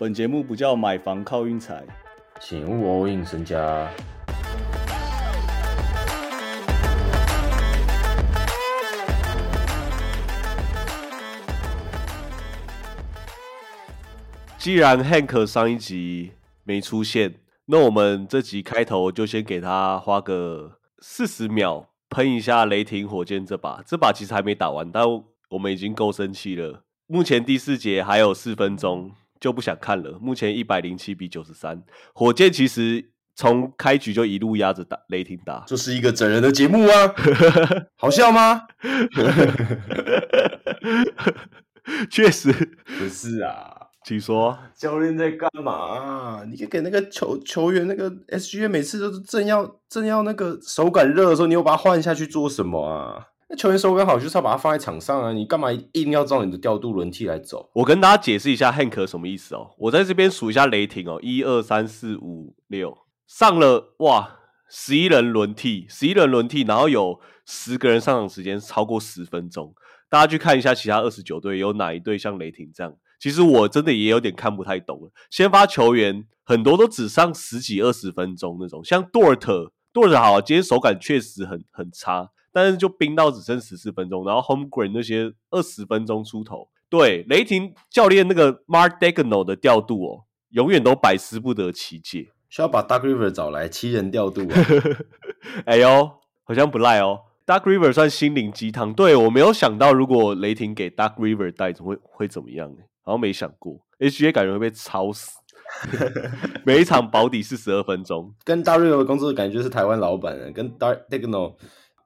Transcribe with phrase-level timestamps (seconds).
[0.00, 1.84] 本节目不叫买房靠运财，
[2.40, 3.90] 请勿 all in 身家。
[14.56, 16.30] 既然 Hank 上一集
[16.62, 17.34] 没出现，
[17.66, 23.82] 那我们这集开头就先给他花个四十秒喷一下雷霆火箭这把。
[23.84, 25.04] 这把其实还没打完，但
[25.48, 26.84] 我们已经够生气了。
[27.08, 29.10] 目前第四节还有四分钟，
[29.40, 30.18] 就不想看了。
[30.20, 31.82] 目前一百零七比九十三，
[32.14, 35.62] 火箭其实从开局就一路压着打雷霆打。
[35.66, 37.14] 这是一个整人的节目啊，
[37.96, 38.62] 好笑吗？
[42.10, 42.52] 确实，
[42.98, 43.74] 不是啊。
[44.04, 46.42] 请说，教练在干嘛？
[46.48, 53.26] 你给那个球球员那个 SGA 每次都是正要正要那个手感热的时候，你又把它换下去做什么啊？
[53.50, 57.70] 那球员手感好就是要把它放在场上啊，你干嘛硬要照你的调度轮替来走？
[57.72, 59.70] 我跟大家解释一下 Hank 什么意思哦。
[59.78, 64.36] 我在这边数一下雷霆哦，一二三四五六，上了哇，
[64.68, 69.74] 十一人轮替，十一人轮替，然后有十个人上场时间超过十分钟。
[70.10, 72.94] 大家去看一下其他二十九队有哪一队像雷霆这样。
[73.18, 75.10] 其实我真的也有点看不太懂了。
[75.30, 84.24] 先发球员很多都只上十几二十分钟那种，像 Dort Dort 好，今天手感确实很很差，但是就冰到只剩十四分钟。
[84.24, 92.28] 然后 Homegrown 那些二十分钟出头，对雷霆教练那个 Mark Dagnall 的调度哦，永远都百思不得其解。
[92.48, 94.56] 需要把 Dark River 找来七人调度啊！
[95.66, 96.10] 哎呦，
[96.44, 97.20] 好像不赖哦。
[97.46, 102.82] Dark River 算心灵鸡汤，对我没有想到，如果雷霆给 Dark River 带，会会怎么样呢？
[103.02, 105.36] 好像没想过，HA 感觉会被超死。
[106.64, 111.56] 每一场保底四十二分钟，跟 d a r i o 的工作感觉是台湾老板，跟 Dark Dignal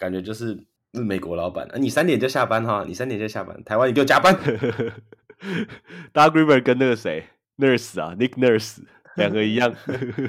[0.00, 0.58] 感觉就是
[0.92, 1.66] 美国老板。
[1.66, 4.34] 啊，你三点就下班哈，你三点就下班，台湾你给我加班。
[6.14, 7.26] River 跟那个谁
[7.58, 8.78] Nurse 啊，Nick Nurse
[9.16, 9.74] 两个一样。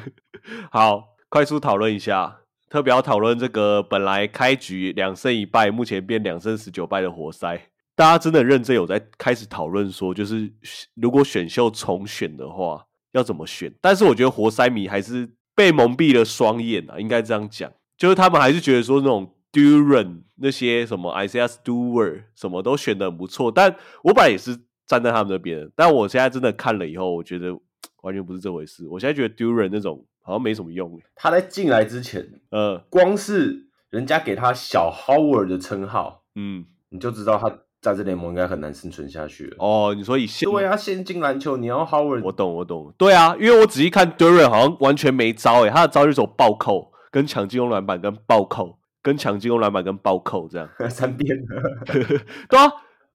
[0.70, 7.70] 好，快速讨论一下，特别要讨论这个本来开局两胜一败，目前变两胜十九败的活塞。
[7.96, 10.52] 大家真的认真有在开始讨论说，就是
[10.96, 13.74] 如果选秀重选的话，要怎么选？
[13.80, 23.52] 但是我觉得活塞迷还是被蒙蔽了双眼啊，应该这样讲，就是他们还是觉得说那种 Duran 那些什么 Isaiah Stewart 什么都选的很不错。
[23.52, 27.58] 但我本来也是站在他们那边，但我现在真的看了以后，我觉得
[28.04, 28.88] 完全不是这回事。
[28.88, 31.00] 我现在觉得 Duran 那种好像没什么用。
[31.16, 37.60] 他在进来之前，呃，光是人家给他小 Howard 的称号，嗯，你就知道他。
[37.82, 39.92] 在这联盟应该很难生存下去哦。
[39.98, 42.94] 你说以现对啊，现进篮球你要 Howard，我懂我懂。
[42.96, 51.38] 对啊，因为我仔细看 Duran 好像完全没招诶，他的招就是走暴扣、跟抢进攻篮板、跟暴扣、跟抢进攻篮板、跟暴扣这样 三边。
[52.50, 52.72] 对啊，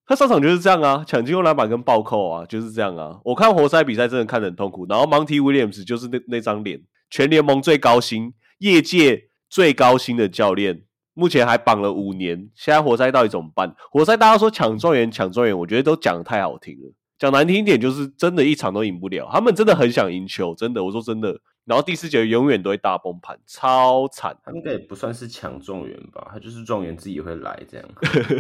[0.07, 3.19] 他上场就是这样啊，抢进攻篮板跟暴扣啊，就是这样啊。
[3.25, 4.87] 我看活塞比赛真的看得很痛苦。
[4.89, 6.81] 然后 Monty Williams 就是那那张脸，
[7.11, 10.83] 全联盟最高薪、业界最高薪的教练。
[11.15, 13.75] 目前还绑了五年，现在活塞到底怎么办？
[13.91, 16.93] 活塞大家说抢状元，抢状元，我觉得都讲的太好听了。
[17.19, 19.27] 讲难听一点，就是真的一场都赢不了。
[19.33, 21.41] 他们真的很想赢球，真的，我说真的。
[21.67, 24.35] 然后第四节永远都会大崩盘，超惨。
[24.43, 26.29] 他应该也不算是抢状元吧？
[26.33, 27.87] 他就是状元自己会来这样。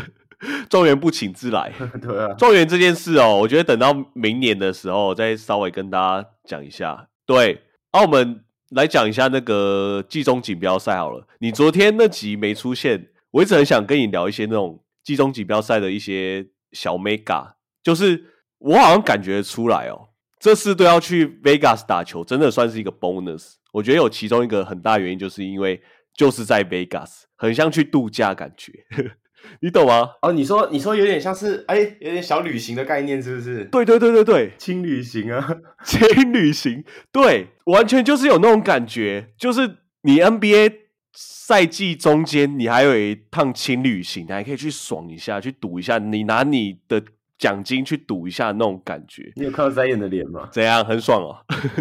[0.70, 1.70] 状元不请自来。
[2.00, 7.08] 对啊，状元这件事哦，我觉得等到明年的时候再稍微跟大家讲一下。
[7.26, 8.42] 对，啊，我们。
[8.70, 11.24] 来讲一下那个季中锦标赛好了。
[11.38, 17.52] 你昨天那集没出现，我一直很想跟你聊一些那种季中锦标赛的一些小 mega。
[17.80, 18.24] 就是
[18.58, 20.05] 我好像感觉出来哦，
[20.38, 23.54] 这次都要去 Vegas 打球，真的算是一个 bonus。
[23.72, 25.80] 我觉得有其中一个很大原因，就是因为
[26.14, 28.72] 就是在 Vegas，很像去度假感觉。
[29.60, 30.10] 你懂吗？
[30.22, 33.64] 哦，你说你说有点像是哎，有点小旅行的概念，是不是？
[33.66, 40.72] 对对对对对，轻旅行啊， 轻旅行，对，完全就是有那种感觉，就是你 NBA
[41.12, 47.00] 赛季中间，你还有一趟轻旅行，你还可以去爽一下，去赌一下，你拿你的
[47.38, 49.32] 奖金去赌一下那种感觉。
[49.36, 50.48] 你有看到三眼的脸吗？
[50.52, 50.84] 怎样？
[50.84, 51.36] 很爽哦！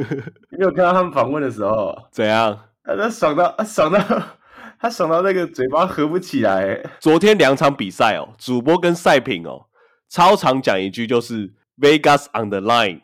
[0.57, 1.95] 你有看到他们访问的时候？
[2.11, 2.59] 怎样？
[2.83, 3.99] 他爽到爽到。
[4.77, 6.83] 他爽到那个嘴巴合不起来。
[6.99, 9.65] 昨天两场比赛哦，主播跟赛品哦，
[10.09, 12.99] 超常讲一句就是 Vegas on the line，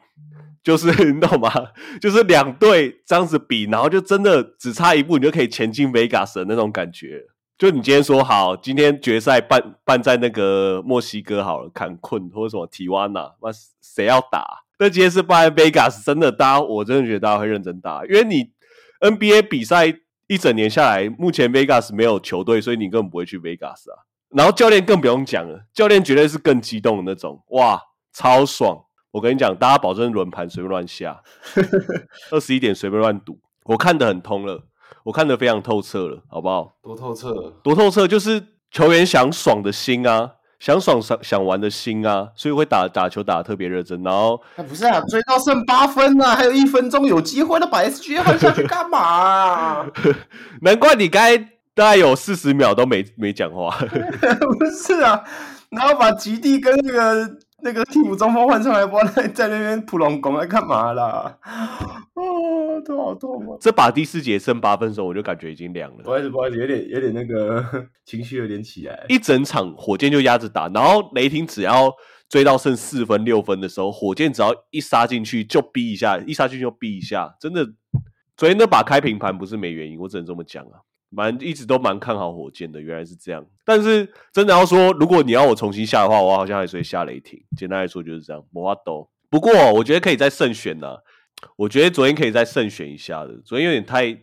[0.62, 1.50] 就是你懂吗？
[2.01, 7.24] 就是两队这样子比，然后就真的只差一步，你就可以前进 Vegas 的那种感觉。
[7.61, 13.49] 就你今天说好，今天决赛办办在那个墨西哥好了，坎昆或者什么提瓦纳，那
[13.79, 14.63] 谁要打？
[14.79, 18.49] 那今天是办在 Vegas，真的，大家我真的觉得大家会认真打，因为你
[18.99, 19.93] NBA 比赛。
[20.27, 24.07] 一整年下来，目前 Vegas 没有球队，所以你根本不会去 Vegas 啊。
[24.29, 27.77] 然后教练更不用讲了，教练绝对是更激动的那种，哇，
[28.13, 28.81] 超爽！
[29.11, 31.21] 我跟你讲，大家保证轮盘随便乱下，
[32.31, 34.63] 二十一点随便乱赌，我看得很通了，
[35.03, 36.74] 我看得非常透彻了，好不好？
[36.83, 49.88] 多透彻，多透彻，就是球员想爽的心啊，想爽想想玩的心啊，所以会打打球打得特别认真，然后那不是啊，追到剩八分了，还有一分钟有机会了，把 SG 换下去干嘛、啊？
[50.62, 51.38] 难怪你该
[51.74, 53.75] 大概有四十秒都没没讲话，
[54.59, 55.24] 不是啊，
[55.69, 61.37] 然后把吉地跟那个那个替补中锋换上来，不知道在在那边普龙宫在干嘛啦？
[62.13, 63.57] 哦，头好痛啊！
[63.59, 66.03] 这把第四节剩八分的时候，我就感觉已经凉了。
[66.03, 69.05] 不好意思，不好意思，有点有点那个情绪有点起来。
[69.09, 71.91] 一整场火箭就压着打，然后雷霆只要
[72.29, 77.65] 追到剩四分六分的时候，火箭只要一杀进去就逼一下，一杀进去就逼一下，真的，
[78.35, 80.81] 昨天那把开平盘不是没原因，我只能这么讲啊。
[81.13, 83.45] 蛮一直都蛮看好火箭的，原来是这样。
[83.65, 87.39] 但是真的要说，如果你要我重新下的话，我好像还是会下雷霆。
[87.57, 89.09] 简单来说就是这样，摩阿斗。
[89.29, 90.97] 不过我觉得可以再慎选呢、
[91.57, 94.17] 我觉得昨天可以再慎选一下的，昨天有点太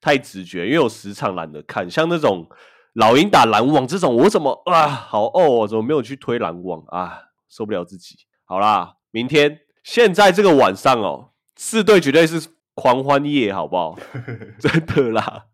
[0.00, 2.46] 太直觉，因为我时常懒得看，像那种
[2.94, 7.20] 老鹰打篮网这种，我怎么啊好哦，我怎么没有去推篮网啊？
[7.48, 8.16] 受不了自己。
[8.44, 13.98] 好啦，明天现在这个晚上哦，四队绝对是狂欢夜，好不好？
[14.58, 15.44] 真的啦，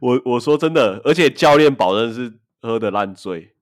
[0.00, 3.52] 我我说真的，而且教练保证是喝的烂醉，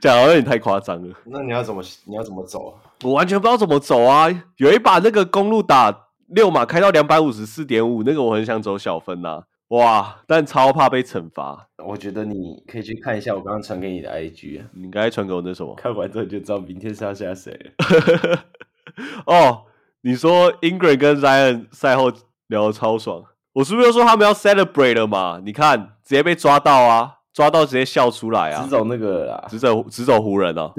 [0.00, 1.14] 讲好像有点太夸张了。
[1.26, 2.78] 那你要怎么你要怎么走？
[3.02, 4.28] 我完全不知道怎么走啊！
[4.56, 10.22] 有一把那个公路打六码开到两百五十四点五，那个我很想走小分呐、哇！
[10.26, 11.68] 但超怕被惩罚。
[11.84, 15.74] 我觉得你可以去看一下我刚刚传给你的 IG 啊，你刚才传给我那什么？
[15.76, 18.44] 看完之后就知道明天是要下谁了。
[19.26, 19.64] 哦，
[20.02, 22.10] 你说 Ingrid 跟 Zion 赛后
[22.46, 23.22] 聊得超爽，
[23.54, 25.40] 我是不是又说他们要 celebrate 了嘛？
[25.44, 30.72] 你看，直接被抓到啊，抓到直接笑出来啊直，走那个啦，直走直走湖人哦。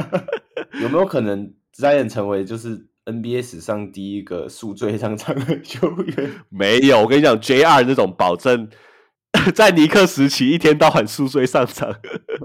[0.80, 6.30] 有没有可能 Zion 成为就是 NBA 史上第一个宿醉上场的球员？
[6.48, 8.68] 没有，我跟你讲，JR 那种保证
[9.54, 11.90] 在尼克时期一天到晚宿醉上场。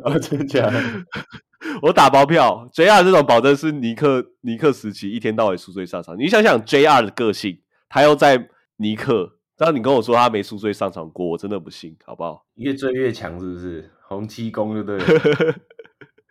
[0.03, 0.81] 哦，真的假的？
[1.81, 6.17] 我打包票，JR 这种保证是尼克尼克时期一天到晚宿醉上场。
[6.17, 7.59] 你想想 JR 的个性，
[7.89, 12.45] 他又在尼克，当你跟我说他没宿醉上场过，我真的不信，好不好？
[12.55, 13.89] 越追越强是不是？
[14.07, 15.55] 洪七公对不对？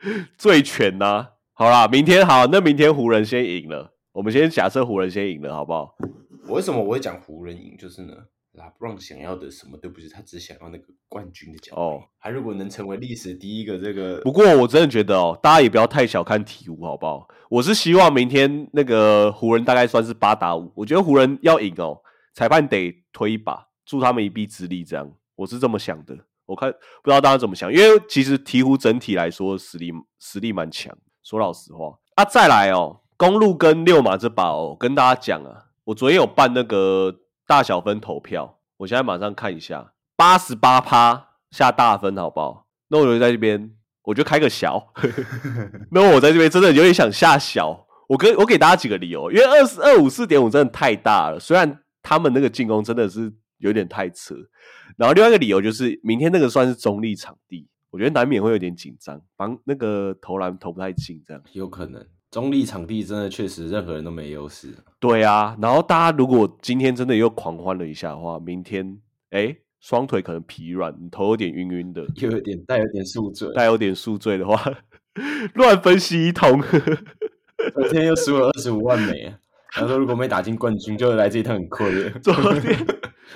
[0.36, 5.96] 醉拳呐、好啦，明天好，那明天湖人先赢了，我们先假设湖人先赢了，好不好？
[6.46, 7.74] 我为什么我会讲湖人赢？
[7.78, 8.12] 就是呢，
[8.52, 11.80] 拉布朗想要的什么都不是，他只想要那个冠军的奖杯。
[11.80, 17.26] 哦他如果能成为历史第一个这个，不过我真的觉得哦，大家也不要太小看鹈鹕，好不好？
[17.48, 21.98] 我是希望明天那个湖人大概算是八打五，我觉得湖人要赢哦，
[22.34, 26.16] 裁判得推一把，助他们一臂之力，这样我是这么想的。
[26.46, 32.24] 我看不知道大家怎么想，因为其实鹈鹕整体来说实力实力蛮强，说老实话啊。
[32.24, 42.66] 再来哦，公路跟六马这把哦，跟大家讲啊，我昨天有办那个大小分投票，我现在马上看一下，八十八趴下大分好不好？
[42.88, 43.70] 那我就在这边，
[44.02, 44.92] 我就开个小。
[45.90, 47.86] 那我在这边真的有点想下小。
[48.06, 54.36] 我给我给大家几个理由，因为二十二五四点五真的太大了，虽然他们那个进攻真的是有点太扯。
[54.96, 61.42] 然后另外一个理由就是，明天那个算是中立场地，我觉得难免会有点紧张，防那个投篮投不太进这样。
[61.52, 64.74] 有可能中立场地真的确实任何人都没优势。
[65.00, 68.98] 对啊，然后大家如果今天真的又狂欢了一下的话，明天
[69.30, 74.62] 哎双腿可能疲软，你头有点晕晕的，又 有点带有点宿醉，带有点宿醉的话，
[75.54, 76.62] 乱分析一通。
[77.72, 79.34] 昨天又输了二十五万美，
[79.74, 82.10] 然后说如果没打进冠军，就来这一趟很亏了。
[82.22, 82.86] 昨天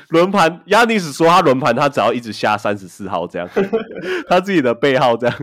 [0.09, 3.49] 轮盘，亚尼斯说他轮盘，他只要一直下三十四号这样，
[4.29, 5.37] 他自己的背号这样，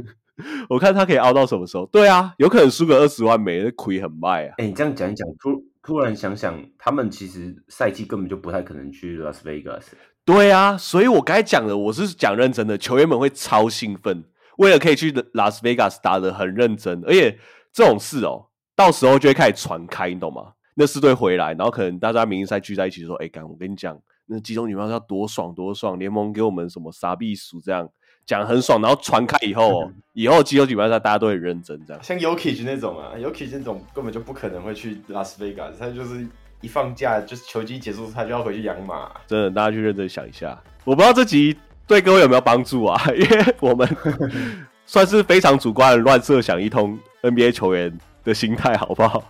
[0.69, 1.85] 我看他可以熬到什么时候？
[1.87, 4.55] 对啊，有可能输个二十万美，那亏很卖啊。
[4.57, 9.97] 哎、你这样讲一讲，突突然想想，他们其实赛季根本就不太可能去拉斯维加斯。
[10.23, 14.23] 对啊，所以我刚才讲的，我是讲认真的，球员们会超兴奋，
[14.57, 17.37] 为了可以去拉斯维加斯打得很认真，而且
[17.73, 18.47] 这种事哦，
[18.77, 20.53] 到时候就会开始传开，你懂吗？
[20.77, 27.89] 那四队回来，然后可能大家明星赛聚在一起说：“哎，干，我跟你讲，那集中女票要多爽多爽，联盟给我们什么傻逼数这样
[28.25, 32.03] 讲很爽，然后传开以后、哦， 以后集中举办赛大家都很认真这样。
[32.03, 36.27] 像 Yoki 那种啊，Yoki 那种根本就不可能会去拉斯维加斯，他就是
[36.59, 39.09] 一放假就是球季结束，他就要回去养马。
[39.27, 40.61] 真的，大家去认真想一下。
[40.83, 41.55] 我不知道这集
[41.87, 43.01] 对各位有没有帮助啊？
[43.15, 43.87] 因为我们
[44.85, 49.23] 算是非常主观的乱设想一通 NBA 球员的心态，好不好？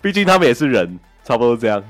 [0.00, 1.82] 毕竟他们也是人，差不多这样。